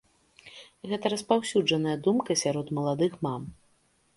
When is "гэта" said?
0.93-1.11